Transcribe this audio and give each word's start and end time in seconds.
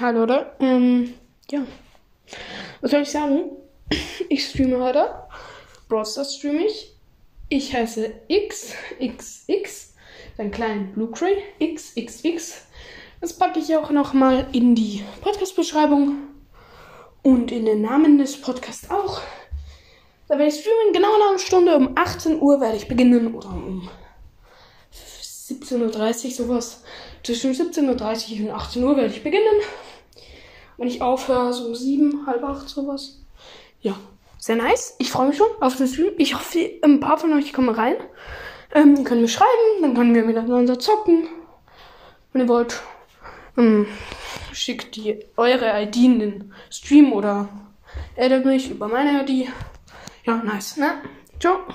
Hallo 0.00 0.24
Leute. 0.24 0.50
Ähm, 0.58 1.14
ja. 1.52 1.64
Was 2.80 2.90
soll 2.90 3.02
ich 3.02 3.10
sagen? 3.10 3.42
Ich 4.28 4.48
streame 4.48 4.82
heute. 4.82 5.14
Brawl 5.88 6.04
Stars 6.04 6.34
streame 6.34 6.66
ich. 6.66 6.96
Ich 7.48 7.72
heiße 7.72 8.12
XXX. 8.28 9.94
Ein 10.36 10.50
kleinen 10.50 10.92
Blue 10.94 11.12
Cray. 11.12 11.36
XXX. 11.60 12.66
Das 13.20 13.38
packe 13.38 13.60
ich 13.60 13.76
auch 13.76 13.90
nochmal 13.90 14.48
in 14.50 14.74
die 14.74 15.04
Podcast-Beschreibung. 15.20 16.16
Und 17.22 17.52
in 17.52 17.64
den 17.64 17.82
Namen 17.82 18.18
des 18.18 18.40
Podcasts 18.40 18.90
auch. 18.90 19.20
Da 20.26 20.36
werde 20.38 20.48
ich 20.48 20.60
streamen. 20.60 20.92
Genau 20.92 21.16
nach 21.18 21.28
einer 21.28 21.38
Stunde. 21.38 21.76
Um 21.76 21.92
18 21.94 22.42
Uhr 22.42 22.60
werde 22.60 22.76
ich 22.76 22.88
beginnen. 22.88 23.32
Oder 23.32 23.50
um 23.50 23.88
17.30 25.48 26.24
Uhr 26.24 26.30
sowas. 26.30 26.82
Zwischen 27.22 27.52
17.30 27.52 28.40
Uhr 28.40 28.48
und 28.48 28.54
18 28.54 28.84
Uhr 28.84 28.96
werde 28.96 29.12
ich 29.12 29.22
beginnen. 29.22 29.60
Wenn 30.76 30.88
ich 30.88 31.02
aufhöre, 31.02 31.52
so 31.52 31.66
um 31.66 31.74
7, 31.74 32.26
halb 32.26 32.42
8 32.42 32.68
sowas. 32.68 33.20
Ja, 33.80 33.94
sehr 34.38 34.56
nice. 34.56 34.94
Ich 34.98 35.10
freue 35.10 35.28
mich 35.28 35.36
schon 35.36 35.48
auf 35.60 35.76
den 35.76 35.86
Stream. 35.86 36.14
Ich 36.16 36.34
hoffe, 36.34 36.70
ein 36.82 37.00
paar 37.00 37.18
von 37.18 37.32
euch 37.34 37.52
kommen 37.52 37.68
rein. 37.68 37.96
Ähm, 38.74 38.96
ihr 38.96 39.04
könnt 39.04 39.20
mir 39.20 39.28
schreiben, 39.28 39.82
dann 39.82 39.94
können 39.94 40.14
wir 40.14 40.24
miteinander 40.24 40.78
zocken. 40.78 41.28
Wenn 42.32 42.42
ihr 42.42 42.48
wollt, 42.48 42.82
ähm, 43.56 43.86
schickt 44.52 44.96
die 44.96 45.24
eure 45.36 45.82
ID 45.82 45.96
in 45.96 46.18
den 46.18 46.54
Stream 46.70 47.12
oder 47.12 47.48
addet 48.16 48.44
mich 48.44 48.70
über 48.70 48.88
meine 48.88 49.22
ID. 49.22 49.48
Ja, 50.24 50.36
nice, 50.36 50.78
ne? 50.78 50.94
Ciao. 51.38 51.58